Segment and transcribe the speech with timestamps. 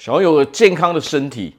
[0.00, 1.54] 想要有个健康的身体、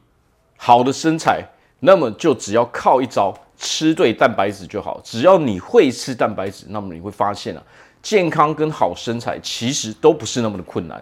[0.57, 1.47] 好的身材，
[1.79, 4.99] 那么就只要靠一招，吃对蛋白质就好。
[5.03, 7.61] 只要你会吃蛋白质，那么你会发现啊，
[8.01, 10.99] 健康跟好身材其实都不是那么的困难。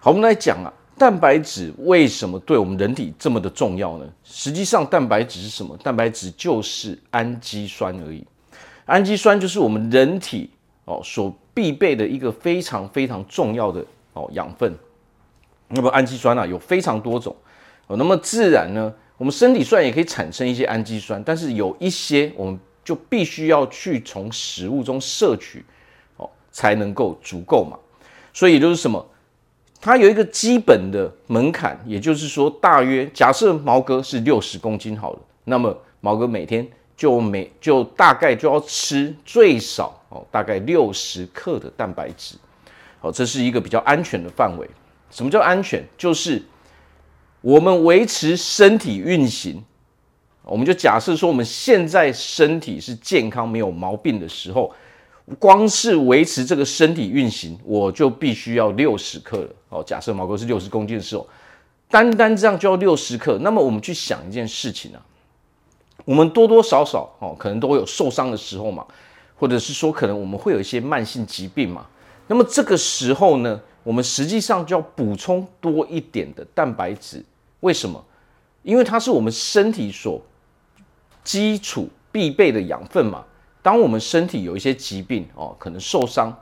[0.00, 4.06] 好，我们来讲啊，蛋白质为什么对我们人体这么的重要呢？
[4.24, 5.76] 实际上，蛋白质是什么？
[5.82, 8.26] 蛋白质就是氨基酸而已。
[8.86, 10.48] 氨基酸就是我们人体
[10.86, 13.84] 哦所必备的一个非常非常重要的
[14.14, 14.74] 哦养分。
[15.68, 17.34] 那么氨基酸啊有非常多种
[17.88, 25.64] 哦，那么自然呢，我们身体虽然也可以产生一些氨基酸，但是有一些我们就必须要去从食物中摄取
[26.16, 27.76] 哦，才能够足够嘛。
[28.32, 29.04] 所以就是什么，
[29.80, 42.36] 它有一个基本的门槛，也就是说，大约假设毛哥是六十公斤好了，那么毛哥每天就每就大概就要吃最少哦，大概六十克的蛋白质，
[43.00, 44.68] 哦，这是一个比较安全的范围。
[45.16, 45.82] 什么叫安全？
[45.96, 46.42] 就是
[47.40, 49.64] 我们维持身体运行，
[50.44, 54.70] 我们就假设说我们现在身体是健康没有毛病的时候，
[55.38, 59.48] 光是维持这个身体运行，我就必须要六十克了。
[59.70, 61.26] 哦，假设毛哥是六十公斤的时候，
[61.88, 63.38] 单单这样就要六十克。
[63.40, 65.00] 那么我们去想一件事情啊，
[66.04, 68.84] 我们多多少少哦，可能都会有受伤的时候嘛，
[69.34, 71.86] 或者是说可能我们会有一些慢性疾病嘛。
[72.26, 77.24] 那么这个时候呢，我们实际上就要补充多一点的蛋白质，
[77.60, 78.04] 为什么？
[78.64, 80.20] 因为它是我们身体所
[81.22, 83.24] 基础必备的养分嘛。
[83.62, 86.36] 当我们身体有一些疾病哦，可能受伤，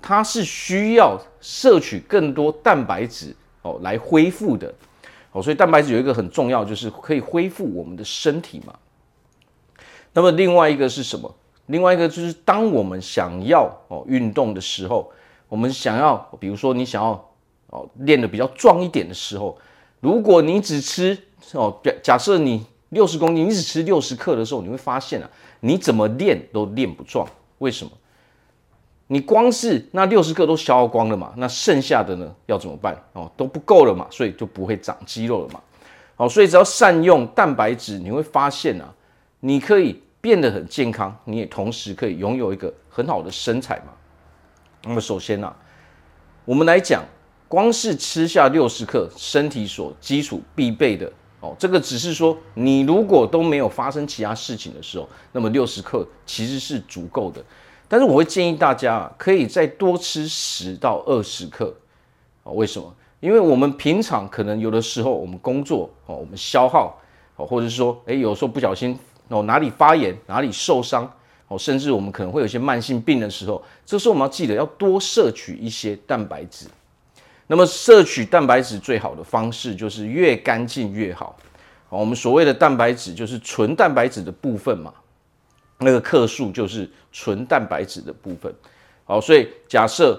[0.00, 4.72] 它是需要摄取更多蛋白质哦来恢复的
[5.32, 5.42] 哦。
[5.42, 8.72] 所以蛋白质有一个很重要，就是可以恢复我们的身体嘛。
[10.12, 11.34] 那么另外一个是什么？
[11.66, 15.10] 另外一个就是当我们想要哦运动的时候。
[15.48, 17.12] 我们想要，比如说你想要
[17.68, 19.56] 哦练得比较壮一点的时候，
[20.00, 21.16] 如果你只吃
[21.52, 27.26] 哦，假设你六十公斤，你只吃六十克的时候，你会发现啊，你怎么练都练不壮。
[27.58, 27.90] 为什么？
[29.06, 32.96] 你光是那六十克都消耗光了嘛，那剩下的呢要怎么办？
[33.12, 35.60] 哦，都不够了嘛，所以就不会长肌肉了嘛。
[36.16, 38.92] 好，所以只要善用蛋白质，你会发现啊，
[39.40, 43.92] 你可以变得很健康，你也同时可以拥有一个很好的身材嘛。
[44.86, 45.56] 那么首先呢、啊，
[46.44, 47.02] 我们来讲，
[47.48, 57.42] 光是吃下六十克身体所基础必备的哦，这个只是说你如果都没有发生其他事情的时候，那么六十克其实是足够的。
[57.88, 61.74] 但是我会建议大家啊，可以再多吃十到二十克
[62.42, 62.50] 啊。
[62.52, 62.94] 为什么？
[63.20, 66.98] 因为我们平常可能有的时候我们工作哦，我们消耗
[67.36, 71.10] 哦，或者是说，诶，有时候不小心哦哪里发炎，哪里受伤。
[71.48, 76.66] 哦，甚至我们可能会有一些慢性病的时候，这时候我们要记得要多摄取一些蛋白质。
[77.46, 81.36] 那么摄取蛋白质最好的方式就是越干净越好。
[81.90, 84.94] 好，我们所谓的蛋白质就是纯蛋白质的部分嘛，
[85.80, 88.52] 那个克数就是纯蛋白质的部分。
[89.04, 90.18] 好，所以假设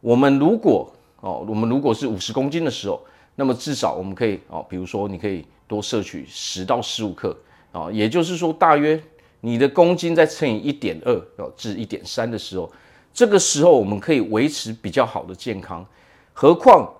[0.00, 3.00] 我们如果哦，我们如果是五十公斤的时候，
[3.36, 7.36] 那么至少我们可以哦，比如说你可以多摄取十到十五克
[7.70, 9.00] 啊，也就是说大约。
[9.46, 12.68] 你的公斤再乘以一点二哦，至一点三的时候，
[13.14, 15.86] 这个时候我们可以维持比较好的健康。
[16.32, 16.92] 何况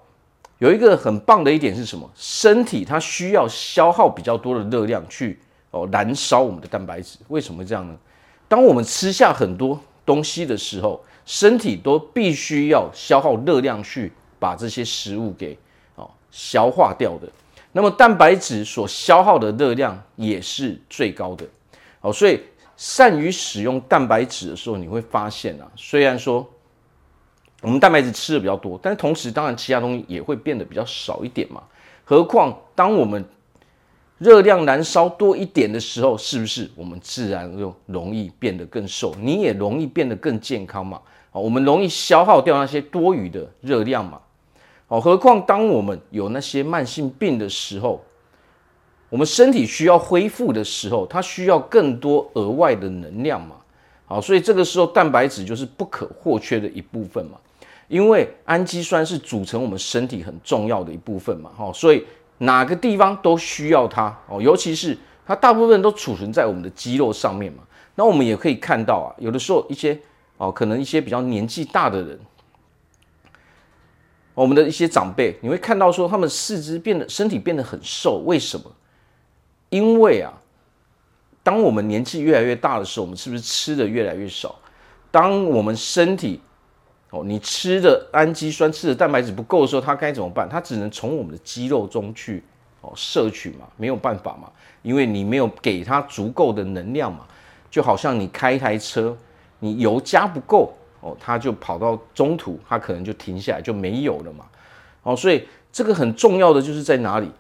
[0.58, 2.08] 有一个很棒的一点是什么？
[2.14, 5.36] 身体它需要消耗比较多的热量去
[5.72, 7.18] 哦燃烧我们的蛋白质。
[7.26, 7.98] 为什么这样呢？
[8.46, 15.58] 当我们吃下很多东西的时候，身体都必须要消耗热量去把这些食物给
[15.96, 17.26] 哦消化掉的。
[17.72, 21.44] 那么蛋白质所消耗的热量也是最高的。
[22.06, 22.40] 哦，所以
[22.76, 26.48] 善于使用蛋白质的时候，你会发现啊，虽然说
[27.62, 31.60] 我们蛋白质吃的比较多，但是同时当然其他东西也会变得比较少一点嘛。
[32.04, 33.24] 何况当我们
[34.18, 39.12] 热量燃烧多一点的时候，是不是我们自然就容易变得更瘦？
[39.20, 41.00] 你也容易变得更健康嘛。
[41.32, 44.20] 好，我们容易消耗掉那些多余的热量嘛。
[44.86, 48.00] 哦，何况当我们有那些慢性病的时候。
[49.08, 53.56] 我们身体需要恢复的时候，它需要更多额外的能量嘛？
[54.06, 57.38] 好，所以这个时候蛋白质就是不可或缺的一部分嘛。
[57.88, 61.50] 因为氨基酸是组成我们身体很重要的一部分嘛。
[61.56, 62.04] 好，所以
[62.38, 67.62] 哪个地方都需要它哦，尤其是它大部分都储存在我们的肌肉上面嘛。
[67.94, 69.96] 那我们也可以看到啊，有的时候一些
[70.36, 72.18] 哦，可能一些比较年纪大的人，
[74.34, 78.64] 我们的一些长辈，你会看到说他们四肢变得身体变得很瘦，为什么？
[79.68, 80.32] 因为啊，
[81.42, 84.54] 当我们年纪越来越大的时候，我们是不是吃的越来越少？
[85.10, 86.40] 当我们身体
[87.10, 90.48] 哦，你吃的氨基酸、吃的蛋白质不够的时候，它该怎么办？
[90.48, 92.42] 它只能从我们的肌肉中去
[92.80, 94.50] 哦摄取嘛，没有办法嘛，
[94.82, 97.20] 因为你没有给它足够的能量嘛。
[97.70, 99.14] 就好像你开一台车，
[99.58, 104.46] 你油加不够哦，它就跑到中途，它可能就停下来就没有了嘛。
[105.02, 107.30] 哦，所以这个很重要的就是在哪里？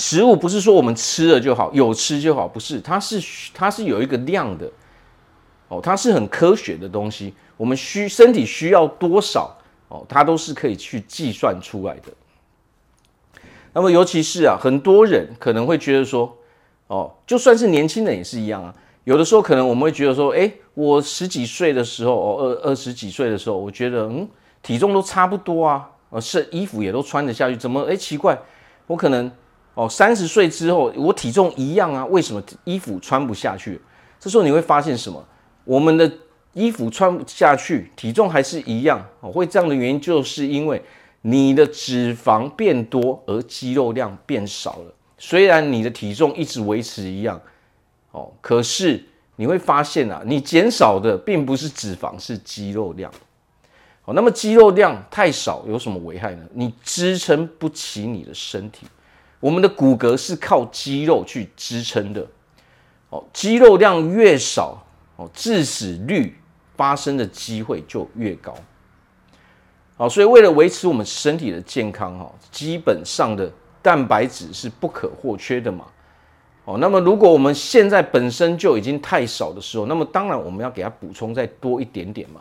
[0.00, 4.66] 食物不是说我们吃了就好，有吃就好，不是，它是它是有一个量的。
[5.68, 9.56] 哦，它是很科学的东西，我们需身体需要多少
[9.88, 12.10] 哦，它都是可以去计算出来的。
[13.74, 16.36] 那么尤其是啊，很多人可能会觉得说，
[16.88, 18.74] 哦，就算是年轻人也是一样啊。
[19.04, 24.26] 有的时候可能我们会觉得说，诶，我十几岁的时候，哦，二二十几岁的时候，我觉得嗯，
[24.62, 28.36] 体重都差不多啊，呃，是衣服也都穿得下去，怎么诶，奇怪，
[28.88, 29.30] 我可能
[29.74, 33.80] 哦三十岁之后我体重一样啊，为什么衣服穿不下去？
[34.18, 35.24] 这时候你会发现什么？
[35.64, 36.10] 我们的
[36.52, 39.30] 衣服穿不下去，体重还是一样哦。
[39.30, 40.82] 会这样的原因，就是因为
[41.22, 44.94] 你的脂肪变多，而肌肉量变少了。
[45.16, 47.40] 虽然你的体重一直维持一样
[48.10, 49.04] 哦，可是
[49.36, 53.12] 你会发现啊，你减少的并不是脂肪，是肌肉量。
[54.06, 56.44] 哦，那么肌肉量太少有什么危害呢？
[56.54, 58.86] 你支撑不起你的身体。
[59.40, 62.24] 我们的骨骼是靠肌肉去支撑的。
[63.08, 64.84] 哦，肌肉量越少。
[65.16, 66.34] 哦致死率
[66.78, 68.54] 发生的机会就越高。
[69.98, 73.52] 好，所以为了维持我们身体的健康，哈，基本上的
[73.82, 75.84] 蛋白质是不可或缺的嘛。
[76.64, 82.40] 哦，那么如果我们现在本身就已经太少的时候，那么当然我们要给它补充再多一点点嘛。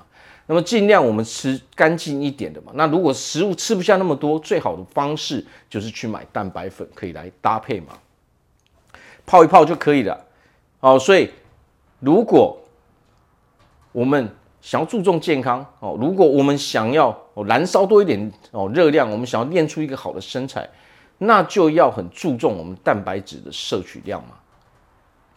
[0.49, 2.71] 那么尽量我们吃干净一点的嘛。
[2.73, 7.89] 那如果食物吃不下那么多，最好的方式就是去买蛋白粉，可以来搭配嘛，
[9.27, 10.25] 泡一泡就可以了。
[10.79, 11.29] 哦，所以
[11.99, 12.57] 如果
[13.91, 14.27] 我们
[14.59, 20.67] 想要注重健康哦，如果我们想要哦燃烧多一点哦热量，我们想要练出一个好的身材，
[21.19, 24.29] 那就要很注重我们蛋白质的摄取量嘛。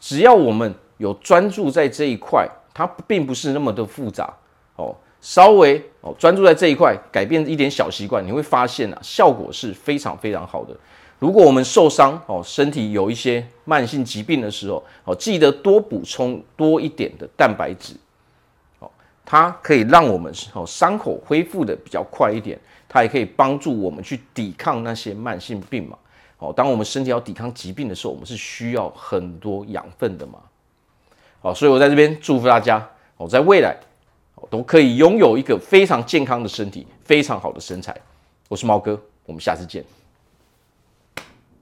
[0.00, 4.34] 只要我们有专注在这一块，它并不是那么的复杂
[4.82, 4.96] 哦。
[5.20, 10.76] 稍微哦专注在这一块，改变一点小习惯，你会发现啊，效果是非常非常好的。
[11.20, 17.94] 如果我们受伤哦，身体有一些慢性疾病的时候哦，记得多补充多一点的蛋白质
[18.80, 18.90] 哦。
[19.24, 22.58] 它可以让我们哦伤口恢复的比较快一点，
[22.88, 25.96] 它也可以帮助我们去抵抗那些慢性病嘛。
[26.38, 30.40] 哦，当我们身体要抵抗疾病的时候，我们是需要很多养分的嘛。
[31.40, 32.84] 好，所以我在这边祝福大家
[33.18, 33.76] 哦，在未来
[34.50, 37.96] 都可以拥有一个非常健康的身体，非常好的身材。
[38.48, 39.84] 我是猫哥，我们下次见。